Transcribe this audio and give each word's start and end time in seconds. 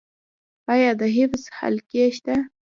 آیا 0.73 0.91
د 0.99 1.01
حفظ 1.15 1.43
حلقې 1.57 2.03
شته؟ 2.15 2.35